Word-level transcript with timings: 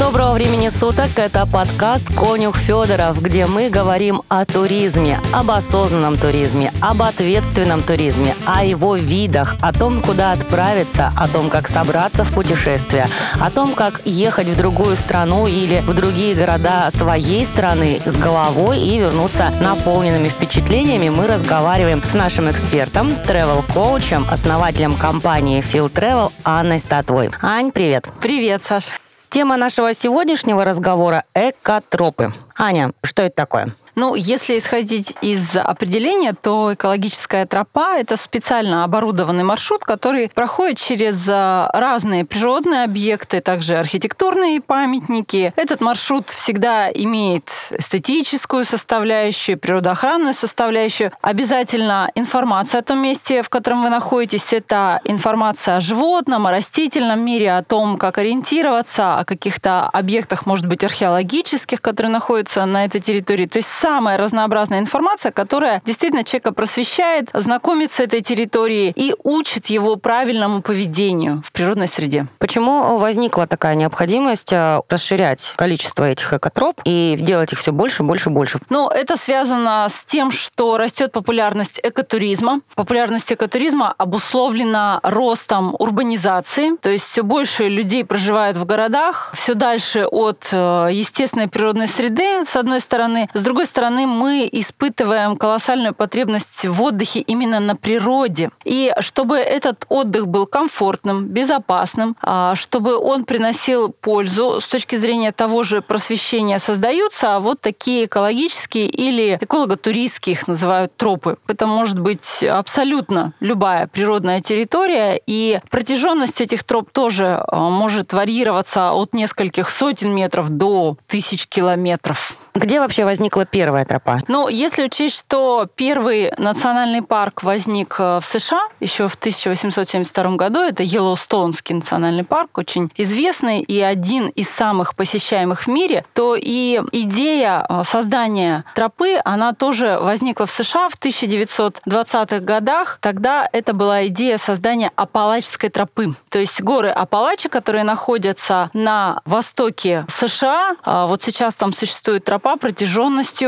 Доброго 0.00 0.32
времени 0.32 0.70
суток. 0.70 1.10
Это 1.16 1.46
подкаст 1.46 2.06
«Конюх 2.16 2.56
Федоров», 2.56 3.20
где 3.20 3.44
мы 3.44 3.68
говорим 3.68 4.22
о 4.28 4.46
туризме, 4.46 5.20
об 5.30 5.50
осознанном 5.50 6.16
туризме, 6.16 6.72
об 6.80 7.02
ответственном 7.02 7.82
туризме, 7.82 8.34
о 8.46 8.64
его 8.64 8.96
видах, 8.96 9.56
о 9.60 9.74
том, 9.74 10.00
куда 10.00 10.32
отправиться, 10.32 11.12
о 11.18 11.28
том, 11.28 11.50
как 11.50 11.68
собраться 11.68 12.24
в 12.24 12.32
путешествие, 12.32 13.08
о 13.38 13.50
том, 13.50 13.74
как 13.74 14.00
ехать 14.06 14.46
в 14.46 14.56
другую 14.56 14.96
страну 14.96 15.46
или 15.46 15.80
в 15.80 15.92
другие 15.92 16.34
города 16.34 16.90
своей 16.96 17.44
страны 17.44 18.00
с 18.06 18.16
головой 18.16 18.80
и 18.80 18.98
вернуться 18.98 19.52
наполненными 19.60 20.28
впечатлениями. 20.28 21.10
Мы 21.10 21.26
разговариваем 21.26 22.02
с 22.02 22.14
нашим 22.14 22.50
экспертом, 22.50 23.12
travel-коучем, 23.12 24.24
основателем 24.32 24.96
компании 24.96 25.62
Feel 25.62 25.92
Travel 25.92 26.32
Анной 26.42 26.78
Статвой. 26.78 27.28
Ань, 27.42 27.70
привет. 27.70 28.08
Привет, 28.18 28.62
Саш. 28.66 28.84
Тема 29.30 29.56
нашего 29.56 29.94
сегодняшнего 29.94 30.64
разговора– 30.64 31.22
экотропы. 31.34 32.32
Аня, 32.58 32.90
что 33.04 33.22
это 33.22 33.36
такое? 33.36 33.68
Ну, 34.00 34.14
если 34.14 34.58
исходить 34.58 35.12
из 35.20 35.54
определения, 35.54 36.32
то 36.32 36.72
экологическая 36.72 37.44
тропа– 37.44 37.98
это 37.98 38.16
специально 38.16 38.82
оборудованный 38.82 39.44
маршрут, 39.44 39.84
который 39.84 40.30
проходит 40.30 40.78
через 40.78 41.16
э, 41.28 41.68
разные 41.74 42.24
природные 42.24 42.84
объекты, 42.84 43.42
также 43.42 43.76
архитектурные 43.76 44.62
памятники. 44.62 45.52
Этот 45.54 45.82
маршрут 45.82 46.30
всегда 46.30 46.90
имеет 46.90 47.50
эстетическую 47.72 48.64
составляющую, 48.64 49.58
природоохранную 49.58 50.32
составляющую. 50.32 51.12
Обязательно 51.20 52.10
информация 52.14 52.80
о 52.80 52.82
том 52.82 53.02
месте, 53.02 53.42
в 53.42 53.50
котором 53.50 53.82
вы 53.82 53.90
находитесь. 53.90 54.54
Это 54.54 55.02
информация 55.04 55.76
о 55.76 55.80
животном, 55.82 56.46
о 56.46 56.52
растительном 56.52 57.20
мире, 57.20 57.52
о 57.52 57.62
том, 57.62 57.98
как 57.98 58.16
ориентироваться, 58.16 59.18
о 59.18 59.26
каких-то 59.26 59.90
объектах, 59.90 60.46
может 60.46 60.64
быть, 60.64 60.82
археологических, 60.84 61.82
которые 61.82 62.10
находятся 62.10 62.64
на 62.64 62.86
этой 62.86 63.02
территории. 63.02 63.44
То 63.44 63.58
есть 63.58 63.68
самая 63.90 64.16
разнообразная 64.18 64.78
информация, 64.78 65.32
которая 65.32 65.82
действительно 65.84 66.22
человека 66.22 66.52
просвещает, 66.52 67.28
знакомит 67.34 67.90
с 67.90 67.98
этой 67.98 68.20
территорией 68.20 68.92
и 68.94 69.16
учит 69.24 69.66
его 69.66 69.96
правильному 69.96 70.62
поведению 70.62 71.42
в 71.44 71.50
природной 71.50 71.88
среде. 71.88 72.28
Почему 72.38 72.98
возникла 72.98 73.48
такая 73.48 73.74
необходимость 73.74 74.52
э, 74.52 74.80
расширять 74.88 75.54
количество 75.56 76.04
этих 76.04 76.32
экотроп 76.32 76.80
и 76.84 77.16
сделать 77.18 77.52
их 77.52 77.58
все 77.58 77.72
больше, 77.72 78.04
больше, 78.04 78.30
больше? 78.30 78.60
Ну, 78.70 78.88
это 78.88 79.16
связано 79.16 79.88
с 79.92 80.04
тем, 80.04 80.30
что 80.30 80.76
растет 80.76 81.10
популярность 81.10 81.80
экотуризма. 81.82 82.60
Популярность 82.76 83.32
экотуризма 83.32 83.92
обусловлена 83.98 85.00
ростом 85.02 85.74
урбанизации, 85.76 86.76
то 86.76 86.90
есть 86.90 87.06
все 87.06 87.24
больше 87.24 87.68
людей 87.68 88.04
проживают 88.04 88.56
в 88.56 88.64
городах, 88.64 89.32
все 89.36 89.54
дальше 89.54 90.06
от 90.06 90.48
э, 90.52 90.90
естественной 90.92 91.48
природной 91.48 91.88
среды, 91.88 92.44
с 92.44 92.54
одной 92.54 92.78
стороны. 92.78 93.28
С 93.34 93.40
другой 93.40 93.66
стороны, 93.66 93.79
мы 93.88 94.48
испытываем 94.52 95.36
колоссальную 95.36 95.94
потребность 95.94 96.64
в 96.64 96.82
отдыхе 96.82 97.20
именно 97.20 97.60
на 97.60 97.76
природе. 97.76 98.50
И 98.64 98.92
чтобы 99.00 99.38
этот 99.38 99.86
отдых 99.88 100.28
был 100.28 100.46
комфортным, 100.46 101.26
безопасным, 101.26 102.16
а, 102.22 102.54
чтобы 102.54 102.96
он 102.96 103.24
приносил 103.24 103.90
пользу 103.90 104.60
с 104.60 104.64
точки 104.66 104.96
зрения 104.96 105.32
того 105.32 105.62
же 105.62 105.80
просвещения, 105.80 106.58
создаются 106.58 107.38
вот 107.40 107.60
такие 107.60 108.04
экологические 108.04 108.86
или 108.86 109.38
эколого-туристские 109.40 110.34
их 110.34 110.48
называют 110.48 110.96
тропы. 110.96 111.36
Это 111.48 111.66
может 111.66 111.98
быть 111.98 112.42
абсолютно 112.42 113.32
любая 113.40 113.86
природная 113.86 114.40
территория, 114.40 115.20
и 115.26 115.60
протяженность 115.70 116.40
этих 116.40 116.64
троп 116.64 116.90
тоже 116.90 117.42
а, 117.46 117.70
может 117.70 118.12
варьироваться 118.12 118.92
от 118.92 119.14
нескольких 119.14 119.68
сотен 119.70 120.14
метров 120.14 120.48
до 120.50 120.96
тысяч 121.06 121.46
километров. 121.46 122.36
Где 122.54 122.80
вообще 122.80 123.04
возникла 123.04 123.46
первая 123.46 123.59
тропа? 123.64 124.20
Ну, 124.28 124.48
если 124.48 124.84
учесть, 124.84 125.16
что 125.16 125.66
первый 125.74 126.32
национальный 126.36 127.02
парк 127.02 127.42
возник 127.42 127.96
э, 127.98 128.20
в 128.20 128.24
США 128.24 128.60
еще 128.80 129.08
в 129.08 129.14
1872 129.14 130.36
году, 130.36 130.60
это 130.60 130.82
Йеллоустонский 130.82 131.74
национальный 131.74 132.24
парк, 132.24 132.58
очень 132.58 132.90
известный 132.96 133.62
и 133.62 133.80
один 133.80 134.28
из 134.28 134.48
самых 134.48 134.94
посещаемых 134.94 135.62
в 135.62 135.68
мире, 135.68 136.04
то 136.12 136.36
и 136.36 136.80
идея 136.92 137.64
э, 137.68 137.82
создания 137.88 138.64
тропы, 138.74 139.20
она 139.24 139.52
тоже 139.52 139.98
возникла 140.00 140.46
в 140.46 140.50
США 140.50 140.88
в 140.88 140.98
1920-х 140.98 142.40
годах. 142.40 142.98
Тогда 143.00 143.48
это 143.52 143.72
была 143.72 144.06
идея 144.08 144.38
создания 144.38 144.90
Апалачской 144.96 145.70
тропы. 145.70 146.14
То 146.28 146.38
есть 146.38 146.60
горы 146.60 146.90
Апалачи, 146.90 147.48
которые 147.48 147.84
находятся 147.84 148.70
на 148.74 149.20
востоке 149.24 150.04
США, 150.14 150.76
а 150.84 151.06
вот 151.06 151.22
сейчас 151.22 151.54
там 151.54 151.72
существует 151.72 152.24
тропа 152.24 152.50
тропа 152.50 152.56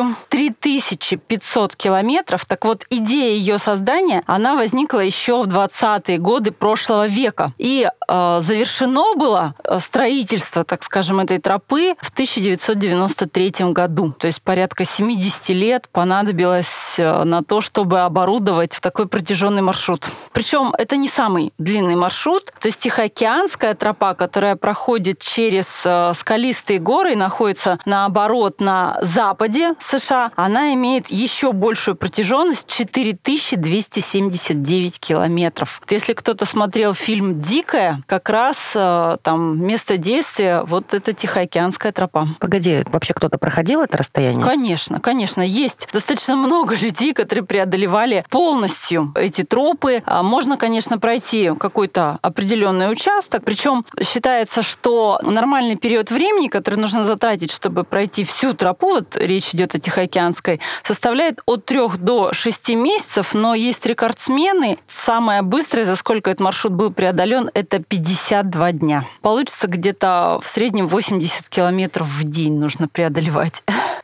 протяженностью 0.03 0.17
3500 0.29 1.77
километров. 1.77 2.45
Так 2.47 2.65
вот, 2.65 2.87
идея 2.91 3.35
ее 3.35 3.59
создания, 3.59 4.23
она 4.27 4.55
возникла 4.55 5.01
еще 5.01 5.43
в 5.43 5.49
20-е 5.49 6.19
годы 6.19 6.53
прошлого 6.53 7.07
века. 7.07 7.53
И 7.59 7.89
завершено 8.13 9.15
было 9.17 9.55
э, 9.65 9.79
строительство, 9.79 10.65
так 10.65 10.83
скажем, 10.83 11.21
этой 11.21 11.39
тропы 11.39 11.95
в 12.01 12.11
1993 12.11 13.73
году. 13.73 14.13
То 14.19 14.27
есть 14.27 14.43
порядка 14.43 14.85
70 14.85 15.49
лет 15.51 15.89
понадобилось 15.91 16.67
э, 16.99 17.25
на 17.25 17.43
то, 17.43 17.63
чтобы 17.63 18.01
оборудовать 18.01 18.77
такой 18.83 19.09
протяженный 19.09 19.63
маршрут. 19.63 20.07
Причем 20.33 20.75
это 20.77 20.97
не 20.97 21.09
самый 21.09 21.55
длинный 21.57 21.97
маршрут. 21.97 22.53
То 22.61 22.69
есть 22.69 22.81
Тихоокеанская 22.81 23.73
тропа, 23.75 24.13
которая 24.15 24.57
проходит 24.57 25.21
через 25.21 25.67
э, 25.85 26.13
скалистые 26.15 26.81
горы 26.81 27.13
и 27.13 27.17
находится 27.17 27.79
наоборот 27.87 28.61
на 28.61 28.99
западе 29.01 29.73
США, 29.79 30.33
она 30.37 30.75
имеет 30.75 31.09
еще 31.09 31.53
большую 31.53 31.97
протяженность 31.97 32.67
4279 32.69 35.01
километров. 35.01 35.81
Если 35.89 36.13
кто-то 36.13 36.45
смотрел 36.45 36.93
фильм 36.93 37.41
«Дикая», 37.41 38.02
как 38.07 38.29
раз 38.29 38.57
э, 38.75 39.17
там 39.23 39.65
место 39.65 39.97
действия 39.97 40.63
вот 40.65 40.95
это 40.95 41.13
Тихоокеанская 41.13 41.93
тропа. 41.93 42.27
Погоди, 42.41 42.83
вообще 42.87 43.15
кто-то 43.15 43.39
проходил 43.39 43.83
это 43.83 43.99
расстояние? 43.99 44.45
Конечно, 44.45 45.01
конечно. 45.01 45.43
Есть 45.43 45.89
достаточно 45.93 46.37
много 46.37 46.77
людей, 46.81 47.15
которые 47.15 47.45
преодолевали 47.45 48.25
полностью 48.31 49.13
эти 49.15 49.43
тропы. 49.43 50.03
А 50.07 50.23
можно, 50.23 50.57
конечно, 50.57 50.99
пройти 50.99 51.53
какой-то 51.59 52.19
определенный 52.23 52.91
участок. 52.91 53.45
Причем 53.45 53.85
считается, 54.03 54.63
что 54.63 55.21
нормальный 55.23 55.77
период 55.77 56.11
времени, 56.11 56.49
который 56.49 56.77
нужно 56.77 57.05
затратить, 57.05 57.53
чтобы 57.53 57.85
пройти 57.85 58.25
всю 58.25 58.55
тропу, 58.55 58.73
тропу, 58.73 58.95
вот 58.95 59.17
речь 59.17 59.55
идет 59.55 59.75
о 59.75 59.79
Тихоокеанской, 59.79 60.61
составляет 60.83 61.41
от 61.47 61.65
3 61.65 61.99
до 61.99 62.33
6 62.33 62.69
месяцев, 62.71 63.35
но 63.35 63.55
есть 63.55 63.85
рекордсмены. 63.87 64.79
Самое 64.87 65.43
быстрое, 65.43 65.85
за 65.85 65.97
сколько 65.97 66.31
этот 66.31 66.41
маршрут 66.41 66.73
был 66.73 66.93
преодолен, 66.93 67.51
это 67.55 67.82
52 67.89 68.73
дня. 68.73 69.05
Получится 69.21 69.67
где-то 69.67 70.39
в 70.43 70.47
среднем 70.47 70.87
80 70.89 71.49
километров 71.49 72.07
в 72.07 72.25
день 72.25 72.59
нужно 72.59 72.89
преодолевать. 72.89 73.63